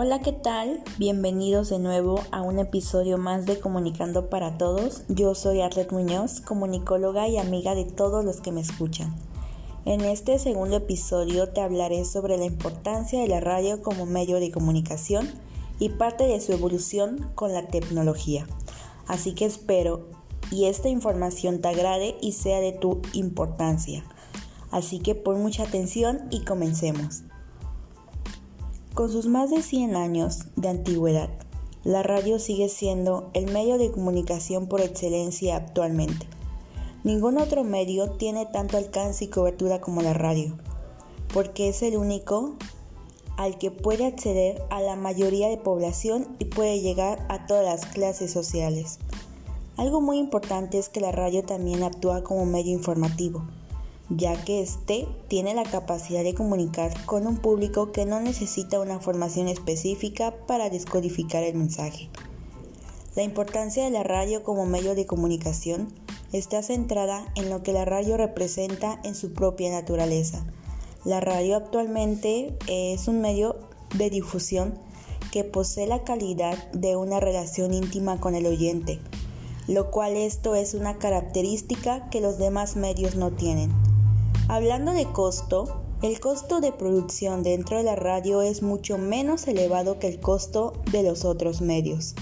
[0.00, 0.80] Hola, ¿qué tal?
[0.96, 5.02] Bienvenidos de nuevo a un episodio más de Comunicando para Todos.
[5.08, 9.12] Yo soy Arlet Muñoz, comunicóloga y amiga de todos los que me escuchan.
[9.86, 14.52] En este segundo episodio te hablaré sobre la importancia de la radio como medio de
[14.52, 15.28] comunicación
[15.80, 18.46] y parte de su evolución con la tecnología.
[19.08, 20.10] Así que espero
[20.52, 24.04] y esta información te agrade y sea de tu importancia.
[24.70, 27.24] Así que pon mucha atención y comencemos.
[28.98, 31.30] Con sus más de 100 años de antigüedad,
[31.84, 36.26] la radio sigue siendo el medio de comunicación por excelencia actualmente.
[37.04, 40.58] Ningún otro medio tiene tanto alcance y cobertura como la radio,
[41.32, 42.56] porque es el único
[43.36, 47.86] al que puede acceder a la mayoría de población y puede llegar a todas las
[47.86, 48.98] clases sociales.
[49.76, 53.44] Algo muy importante es que la radio también actúa como medio informativo
[54.10, 59.00] ya que éste tiene la capacidad de comunicar con un público que no necesita una
[59.00, 62.08] formación específica para descodificar el mensaje.
[63.16, 65.92] La importancia de la radio como medio de comunicación
[66.32, 70.44] está centrada en lo que la radio representa en su propia naturaleza.
[71.04, 73.56] La radio actualmente es un medio
[73.96, 74.78] de difusión
[75.32, 79.00] que posee la calidad de una relación íntima con el oyente,
[79.66, 83.87] lo cual esto es una característica que los demás medios no tienen.
[84.50, 89.98] Hablando de costo, el costo de producción dentro de la radio es mucho menos elevado
[89.98, 92.14] que el costo de los otros medios.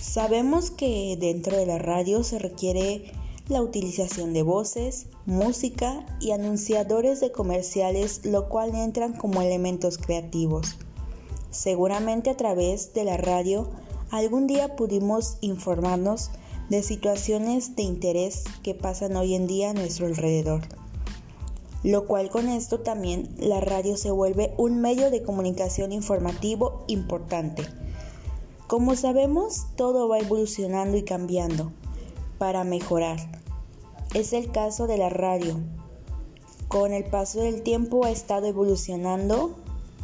[0.00, 3.12] Sabemos que dentro de la radio se requiere
[3.48, 10.78] la utilización de voces, música y anunciadores de comerciales, lo cual entran como elementos creativos.
[11.50, 13.68] Seguramente a través de la radio
[14.10, 16.30] algún día pudimos informarnos
[16.70, 20.79] de situaciones de interés que pasan hoy en día a nuestro alrededor
[21.82, 27.64] lo cual con esto también la radio se vuelve un medio de comunicación informativo importante.
[28.66, 31.72] Como sabemos, todo va evolucionando y cambiando
[32.38, 33.18] para mejorar.
[34.14, 35.58] Es el caso de la radio.
[36.68, 39.56] Con el paso del tiempo ha estado evolucionando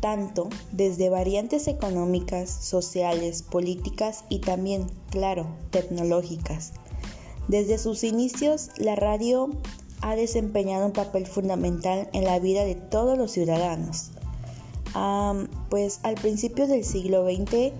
[0.00, 6.72] tanto desde variantes económicas, sociales, políticas y también, claro, tecnológicas.
[7.48, 9.50] Desde sus inicios, la radio
[10.00, 14.10] ha desempeñado un papel fundamental en la vida de todos los ciudadanos.
[15.68, 17.72] pues al principio del siglo XX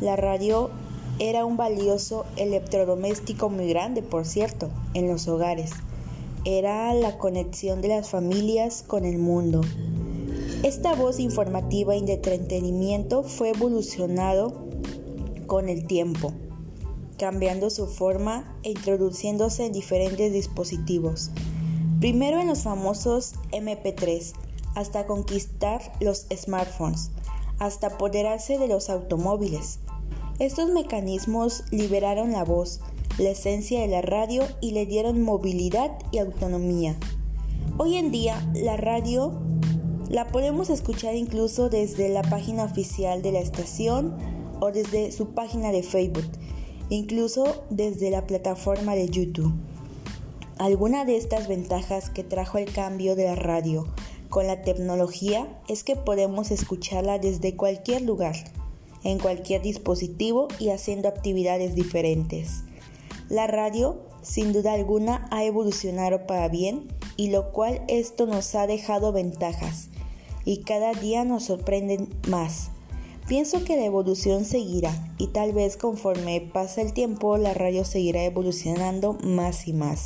[0.00, 0.70] la radio
[1.18, 5.72] era un valioso electrodoméstico muy grande, por cierto, en los hogares.
[6.46, 9.60] Era la conexión de las familias con el mundo.
[10.62, 14.66] Esta voz informativa y de entretenimiento fue evolucionado
[15.46, 16.32] con el tiempo,
[17.18, 21.30] cambiando su forma e introduciéndose en diferentes dispositivos.
[22.00, 24.32] Primero en los famosos MP3,
[24.74, 27.10] hasta conquistar los smartphones,
[27.58, 29.80] hasta apoderarse de los automóviles.
[30.38, 32.80] Estos mecanismos liberaron la voz,
[33.18, 36.96] la esencia de la radio y le dieron movilidad y autonomía.
[37.76, 39.38] Hoy en día la radio
[40.08, 44.16] la podemos escuchar incluso desde la página oficial de la estación
[44.58, 46.24] o desde su página de Facebook,
[46.88, 49.52] incluso desde la plataforma de YouTube.
[50.60, 53.86] Alguna de estas ventajas que trajo el cambio de la radio
[54.28, 58.36] con la tecnología es que podemos escucharla desde cualquier lugar,
[59.02, 62.64] en cualquier dispositivo y haciendo actividades diferentes.
[63.30, 68.66] La radio, sin duda alguna, ha evolucionado para bien y lo cual esto nos ha
[68.66, 69.88] dejado ventajas
[70.44, 72.68] y cada día nos sorprenden más.
[73.26, 78.24] Pienso que la evolución seguirá y tal vez conforme pasa el tiempo la radio seguirá
[78.24, 80.04] evolucionando más y más.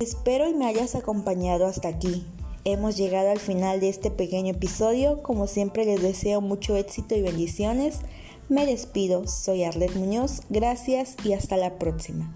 [0.00, 2.24] Espero y me hayas acompañado hasta aquí.
[2.64, 5.24] Hemos llegado al final de este pequeño episodio.
[5.24, 7.98] Como siempre les deseo mucho éxito y bendiciones.
[8.48, 10.42] Me despido, soy Arlet Muñoz.
[10.50, 12.32] Gracias y hasta la próxima.